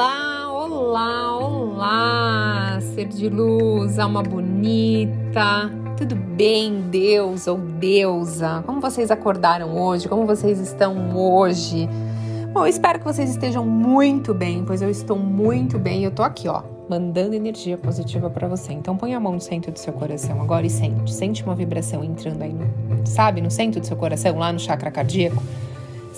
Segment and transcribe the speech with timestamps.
[0.00, 8.62] Olá, olá, olá, ser de luz, alma bonita, tudo bem, Deus ou deusa?
[8.64, 10.08] Como vocês acordaram hoje?
[10.08, 11.88] Como vocês estão hoje?
[12.52, 16.04] Bom, eu espero que vocês estejam muito bem, pois eu estou muito bem.
[16.04, 18.72] Eu tô aqui, ó, mandando energia positiva para você.
[18.72, 21.12] Então põe a mão no centro do seu coração agora e sente.
[21.12, 22.54] Sente uma vibração entrando aí,
[23.04, 25.42] sabe, no centro do seu coração, lá no chakra cardíaco.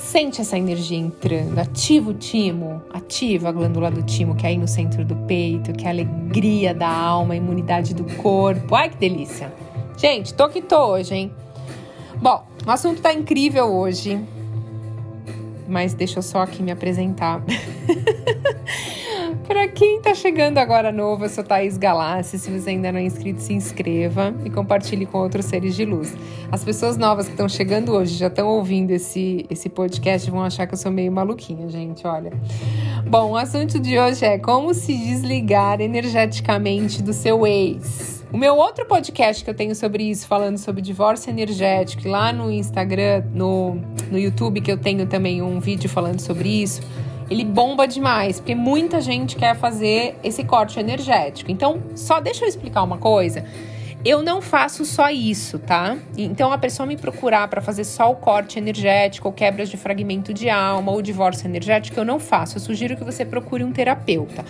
[0.00, 4.56] Sente essa energia entrando, ativa o timo, ativa a glândula do timo que é aí
[4.56, 8.74] no centro do peito, que é a alegria da alma, a imunidade do corpo.
[8.74, 9.52] Ai que delícia!
[9.96, 11.32] Gente, tô que tô hoje, hein?
[12.16, 14.18] Bom, o assunto tá incrível hoje,
[15.68, 17.42] mas deixa eu só aqui me apresentar.
[19.46, 22.38] Para quem tá chegando agora novo, eu sou Thaís Galassi.
[22.38, 26.14] Se você ainda não é inscrito, se inscreva e compartilhe com outros seres de luz.
[26.52, 30.66] As pessoas novas que estão chegando hoje, já estão ouvindo esse, esse podcast, vão achar
[30.66, 32.32] que eu sou meio maluquinha, gente, olha.
[33.08, 38.24] Bom, o assunto de hoje é como se desligar energeticamente do seu ex.
[38.32, 42.50] O meu outro podcast que eu tenho sobre isso, falando sobre divórcio energético, lá no
[42.50, 43.74] Instagram, no,
[44.10, 46.80] no YouTube, que eu tenho também um vídeo falando sobre isso
[47.30, 51.50] ele bomba demais, porque muita gente quer fazer esse corte energético.
[51.50, 53.44] Então, só deixa eu explicar uma coisa.
[54.04, 55.98] Eu não faço só isso, tá?
[56.16, 60.32] Então a pessoa me procurar para fazer só o corte energético, ou quebras de fragmento
[60.32, 62.56] de alma, ou divórcio energético, eu não faço.
[62.56, 64.42] Eu sugiro que você procure um terapeuta.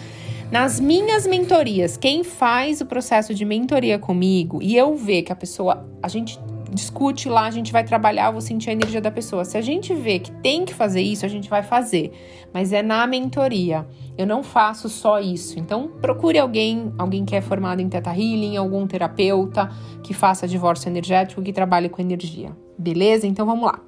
[0.53, 5.37] Nas minhas mentorias, quem faz o processo de mentoria comigo e eu ver que a
[5.37, 6.39] pessoa, a gente
[6.73, 9.45] discute lá, a gente vai trabalhar, vou sentir a energia da pessoa.
[9.45, 12.13] Se a gente vê que tem que fazer isso, a gente vai fazer.
[12.53, 13.87] Mas é na mentoria.
[14.17, 15.59] Eu não faço só isso.
[15.59, 19.71] Então, procure alguém, alguém que é formado em Teta Healing, algum terapeuta
[20.03, 22.57] que faça divórcio energético, que trabalhe com energia.
[22.79, 23.27] Beleza?
[23.27, 23.81] Então, vamos lá.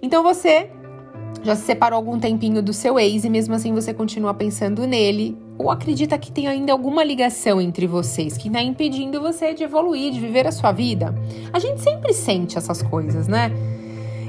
[0.00, 0.70] Então, você
[1.42, 5.36] já se separou algum tempinho do seu ex e mesmo assim você continua pensando nele
[5.58, 10.12] ou acredita que tem ainda alguma ligação entre vocês que está impedindo você de evoluir,
[10.12, 11.14] de viver a sua vida?
[11.52, 13.52] A gente sempre sente essas coisas, né?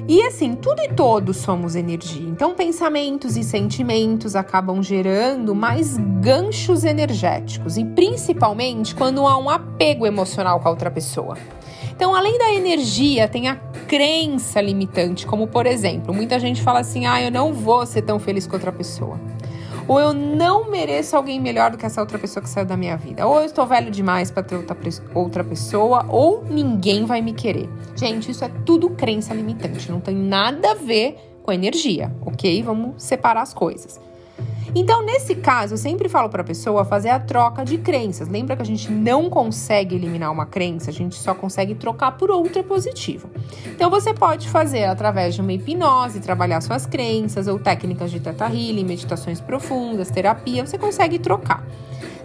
[0.05, 2.27] E assim, tudo e todos somos energia.
[2.27, 10.05] Então, pensamentos e sentimentos acabam gerando mais ganchos energéticos, e principalmente quando há um apego
[10.05, 11.37] emocional com a outra pessoa.
[11.95, 13.55] Então, além da energia, tem a
[13.87, 18.19] crença limitante, como por exemplo, muita gente fala assim: ah, eu não vou ser tão
[18.19, 19.17] feliz com outra pessoa.
[19.87, 22.95] Ou eu não mereço alguém melhor do que essa outra pessoa que saiu da minha
[22.95, 23.27] vida.
[23.27, 24.77] Ou eu estou velho demais para ter outra,
[25.13, 27.69] outra pessoa, ou ninguém vai me querer.
[27.95, 32.63] Gente, isso é tudo crença limitante, não tem nada a ver com energia, ok?
[32.63, 33.99] Vamos separar as coisas.
[34.75, 38.27] Então, nesse caso, eu sempre falo para a pessoa fazer a troca de crenças.
[38.27, 42.31] Lembra que a gente não consegue eliminar uma crença, a gente só consegue trocar por
[42.31, 43.29] outra positiva.
[43.67, 48.45] Então, você pode fazer através de uma hipnose, trabalhar suas crenças, ou técnicas de teta
[48.45, 51.65] healing, meditações profundas, terapia, você consegue trocar,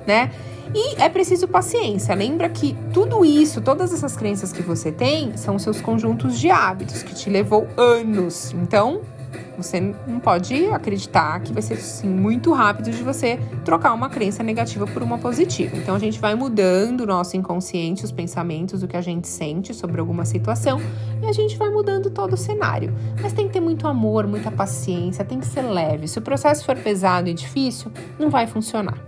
[0.07, 0.31] né?
[0.75, 2.15] E é preciso paciência.
[2.15, 7.03] Lembra que tudo isso, todas essas crenças que você tem, são seus conjuntos de hábitos
[7.03, 8.53] que te levou anos.
[8.53, 9.01] Então,
[9.57, 14.43] você não pode acreditar que vai ser assim, muito rápido de você trocar uma crença
[14.43, 15.77] negativa por uma positiva.
[15.77, 19.75] Então a gente vai mudando o nosso inconsciente, os pensamentos, o que a gente sente
[19.75, 20.81] sobre alguma situação
[21.21, 22.95] e a gente vai mudando todo o cenário.
[23.21, 26.07] Mas tem que ter muito amor, muita paciência, tem que ser leve.
[26.07, 28.99] Se o processo for pesado e difícil, não vai funcionar.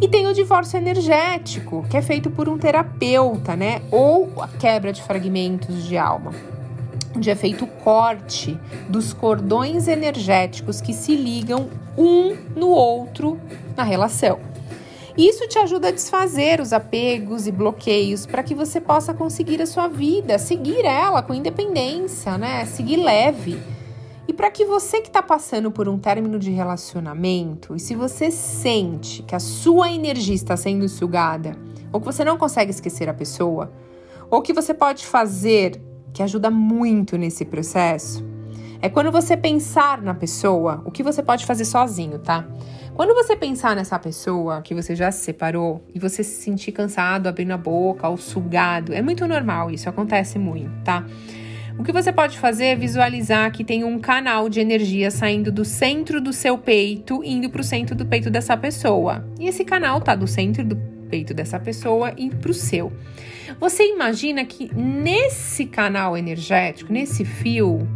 [0.00, 3.82] E tem o divórcio energético, que é feito por um terapeuta, né?
[3.90, 6.30] Ou a quebra de fragmentos de alma
[7.18, 8.56] onde é feito o corte
[8.88, 13.40] dos cordões energéticos que se ligam um no outro
[13.76, 14.38] na relação.
[15.16, 19.66] Isso te ajuda a desfazer os apegos e bloqueios para que você possa conseguir a
[19.66, 22.64] sua vida, seguir ela com independência, né?
[22.66, 23.60] Seguir leve.
[24.28, 28.30] E para que você que está passando por um término de relacionamento, e se você
[28.30, 31.56] sente que a sua energia está sendo sugada,
[31.92, 33.72] ou que você não consegue esquecer a pessoa,
[34.30, 35.80] ou que você pode fazer
[36.12, 38.26] que ajuda muito nesse processo
[38.80, 42.46] é quando você pensar na pessoa, o que você pode fazer sozinho, tá?
[42.94, 47.26] Quando você pensar nessa pessoa que você já se separou e você se sentir cansado,
[47.26, 51.04] abrindo a boca ou sugado, é muito normal, isso acontece muito, tá?
[51.78, 55.64] O que você pode fazer é visualizar que tem um canal de energia saindo do
[55.64, 59.24] centro do seu peito, indo para o centro do peito dessa pessoa.
[59.38, 60.76] E esse canal tá do centro do
[61.08, 62.92] peito dessa pessoa e para o seu.
[63.58, 67.86] Você imagina que nesse canal energético, nesse fio,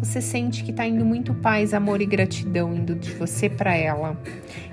[0.00, 4.20] você sente que está indo muito paz, amor e gratidão indo de você para ela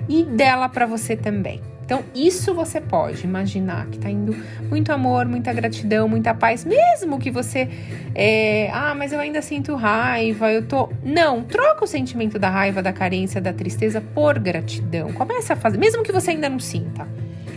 [0.08, 1.60] e dela para você também.
[1.84, 4.34] Então, isso você pode imaginar que tá indo
[4.70, 7.68] muito amor, muita gratidão, muita paz, mesmo que você.
[8.14, 10.88] É, ah, mas eu ainda sinto raiva, eu tô.
[11.02, 15.12] Não, troca o sentimento da raiva, da carência, da tristeza por gratidão.
[15.12, 17.06] Comece a fazer, mesmo que você ainda não sinta.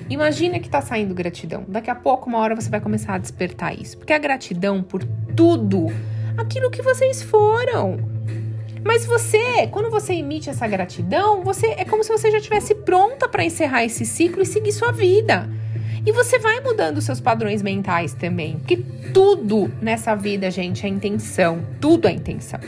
[0.09, 1.65] Imagina que tá saindo gratidão.
[1.68, 3.98] Daqui a pouco, uma hora, você vai começar a despertar isso.
[3.98, 5.04] Porque a gratidão por
[5.36, 5.88] tudo,
[6.38, 8.18] aquilo que vocês foram
[8.88, 13.27] mas você, quando você emite essa gratidão, você é como se você já estivesse pronta
[13.27, 15.50] para encerrar esse ciclo e seguir sua vida.
[16.06, 18.77] E você vai mudando seus padrões mentais também, porque
[19.13, 22.62] tudo nessa vida, gente, é intenção, tudo é intenção.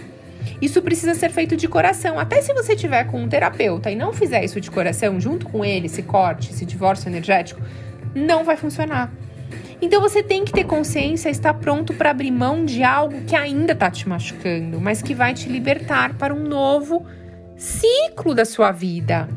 [0.62, 2.20] Isso precisa ser feito de coração.
[2.20, 5.64] Até se você tiver com um terapeuta e não fizer isso de coração, junto com
[5.64, 7.62] ele, esse corte, esse divórcio energético,
[8.14, 9.12] não vai funcionar.
[9.82, 13.72] Então você tem que ter consciência, estar pronto para abrir mão de algo que ainda
[13.72, 17.06] está te machucando, mas que vai te libertar para um novo
[17.56, 19.30] ciclo da sua vida.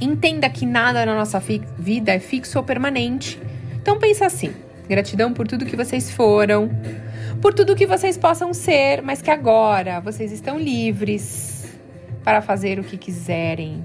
[0.00, 1.42] Entenda que nada na nossa
[1.76, 3.40] vida é fixo ou permanente.
[3.80, 4.52] Então pensa assim:
[4.88, 6.70] gratidão por tudo que vocês foram,
[7.40, 11.78] por tudo que vocês possam ser, mas que agora vocês estão livres
[12.24, 13.84] para fazer o que quiserem.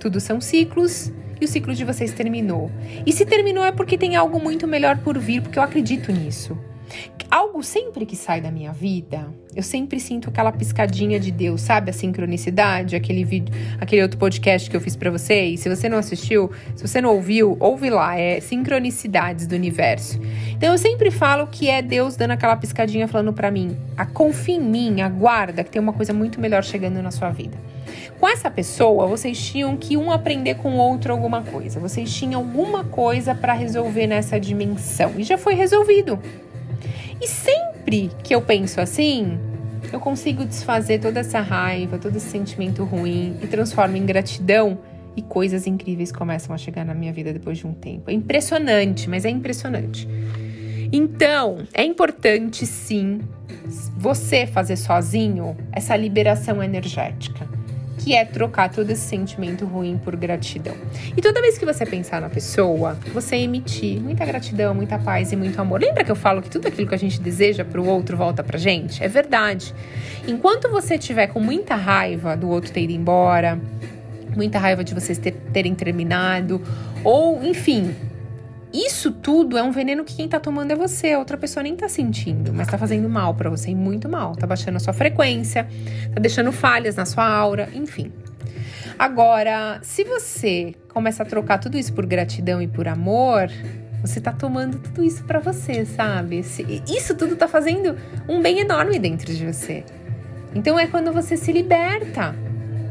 [0.00, 2.70] Tudo são ciclos e o ciclo de vocês terminou.
[3.04, 6.58] E se terminou é porque tem algo muito melhor por vir, porque eu acredito nisso.
[7.30, 9.26] Algo sempre que sai da minha vida,
[9.56, 11.90] eu sempre sinto aquela piscadinha de Deus, sabe?
[11.90, 15.60] A sincronicidade, aquele vídeo, aquele outro podcast que eu fiz para vocês.
[15.60, 20.20] Se você não assistiu, se você não ouviu, ouve lá, é Sincronicidades do Universo.
[20.50, 24.56] Então eu sempre falo que é Deus dando aquela piscadinha falando para mim: "A confia
[24.56, 27.56] em mim, aguarda que tem uma coisa muito melhor chegando na sua vida".
[28.18, 31.78] Com essa pessoa, vocês tinham que um aprender com o outro alguma coisa.
[31.78, 36.18] Vocês tinham alguma coisa para resolver nessa dimensão e já foi resolvido.
[37.20, 39.38] E sempre que eu penso assim,
[39.92, 44.78] eu consigo desfazer toda essa raiva, todo esse sentimento ruim e transformo em gratidão
[45.16, 48.10] e coisas incríveis começam a chegar na minha vida depois de um tempo.
[48.10, 50.08] É impressionante, mas é impressionante.
[50.92, 53.20] Então, é importante sim
[53.96, 57.48] você fazer sozinho essa liberação energética
[57.98, 60.74] que é trocar todo esse sentimento ruim por gratidão.
[61.16, 65.36] E toda vez que você pensar na pessoa, você emitir muita gratidão, muita paz e
[65.36, 65.80] muito amor.
[65.80, 68.42] Lembra que eu falo que tudo aquilo que a gente deseja para o outro volta
[68.42, 69.02] pra gente?
[69.02, 69.74] É verdade.
[70.26, 73.60] Enquanto você tiver com muita raiva do outro ter ido embora,
[74.36, 76.60] muita raiva de vocês ter, terem terminado,
[77.02, 77.94] ou enfim,
[78.74, 81.76] isso tudo é um veneno que quem tá tomando é você, a outra pessoa nem
[81.76, 84.34] tá sentindo, mas tá fazendo mal para você, e muito mal.
[84.34, 85.68] Tá baixando a sua frequência,
[86.12, 88.12] tá deixando falhas na sua aura, enfim.
[88.98, 93.48] Agora, se você começa a trocar tudo isso por gratidão e por amor,
[94.00, 96.44] você tá tomando tudo isso para você, sabe?
[96.88, 97.96] Isso tudo tá fazendo
[98.28, 99.84] um bem enorme dentro de você.
[100.54, 102.34] Então é quando você se liberta.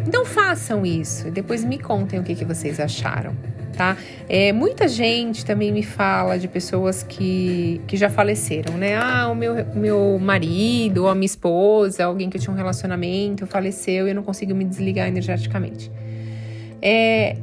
[0.08, 3.36] Então façam isso e depois me contem o que, que vocês acharam
[3.74, 3.98] tá?
[4.30, 8.96] É, muita gente também me fala de pessoas que, que já faleceram, né?
[8.96, 13.46] Ah, o meu, meu marido ou a minha esposa, alguém que eu tinha um relacionamento,
[13.46, 15.92] faleceu e eu não consigo me desligar energeticamente.
[16.86, 17.38] É,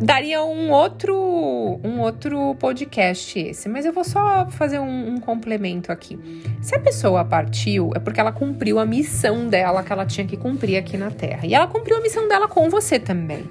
[0.00, 5.90] daria um outro, um outro podcast esse, mas eu vou só fazer um, um, complemento
[5.90, 6.16] aqui.
[6.62, 10.36] Se a pessoa partiu, é porque ela cumpriu a missão dela que ela tinha que
[10.36, 11.44] cumprir aqui na Terra.
[11.44, 13.42] E ela cumpriu a missão dela com você também.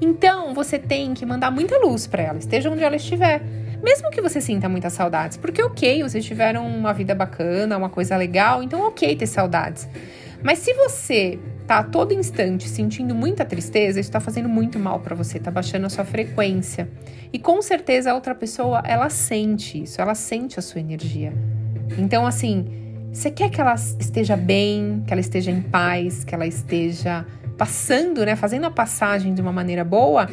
[0.00, 3.42] Então, você tem que mandar muita luz para ela, esteja onde ela estiver.
[3.82, 8.16] Mesmo que você sinta muitas saudades, porque ok, vocês tiveram uma vida bacana, uma coisa
[8.16, 9.86] legal, então ok ter saudades.
[10.42, 15.00] Mas se você tá a todo instante sentindo muita tristeza, isso está fazendo muito mal
[15.00, 16.88] para você, tá baixando a sua frequência.
[17.32, 21.32] E com certeza a outra pessoa, ela sente isso, ela sente a sua energia.
[21.96, 22.66] Então, assim,
[23.12, 27.26] você quer que ela esteja bem, que ela esteja em paz, que ela esteja
[27.56, 30.28] passando, né, fazendo a passagem de uma maneira boa,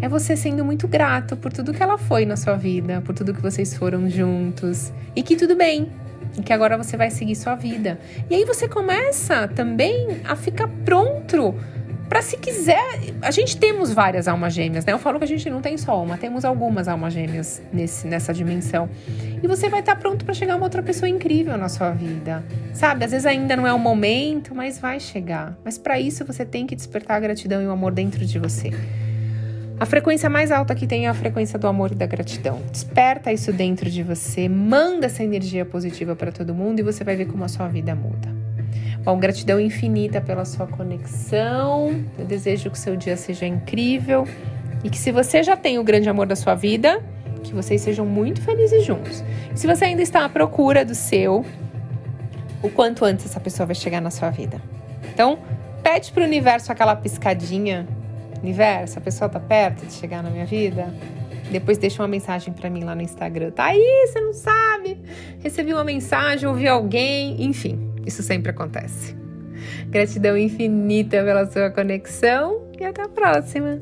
[0.00, 3.32] é você sendo muito grato por tudo que ela foi na sua vida, por tudo
[3.32, 5.90] que vocês foram juntos e que tudo bem,
[6.44, 7.98] que agora você vai seguir sua vida.
[8.28, 11.54] E aí você começa também a ficar pronto
[12.08, 14.92] para se quiser, a gente temos várias almas gêmeas, né?
[14.92, 18.32] Eu falo que a gente não tem só uma, temos algumas almas gêmeas nesse, nessa
[18.32, 18.88] dimensão.
[19.42, 22.44] E você vai estar pronto para chegar uma outra pessoa incrível na sua vida.
[22.72, 23.04] Sabe?
[23.04, 25.58] Às vezes ainda não é o momento, mas vai chegar.
[25.64, 28.70] Mas para isso você tem que despertar a gratidão e o amor dentro de você.
[29.78, 32.62] A frequência mais alta que tem é a frequência do amor e da gratidão.
[32.72, 37.14] Desperta isso dentro de você, manda essa energia positiva para todo mundo e você vai
[37.14, 38.34] ver como a sua vida muda.
[39.04, 42.02] Bom, gratidão infinita pela sua conexão.
[42.18, 44.26] Eu desejo que o seu dia seja incrível
[44.82, 47.02] e que se você já tem o grande amor da sua vida,
[47.44, 49.22] que vocês sejam muito felizes juntos.
[49.54, 51.44] E se você ainda está à procura do seu,
[52.62, 54.58] o quanto antes essa pessoa vai chegar na sua vida.
[55.12, 55.38] Então,
[55.82, 57.86] pede para o universo aquela piscadinha
[58.40, 60.92] Universo, a pessoa tá perto de chegar na minha vida?
[61.50, 63.50] Depois deixa uma mensagem para mim lá no Instagram.
[63.50, 65.00] Tá aí, você não sabe?
[65.40, 69.16] Recebi uma mensagem, ouvi alguém, enfim, isso sempre acontece.
[69.88, 73.80] Gratidão infinita pela sua conexão e até a próxima.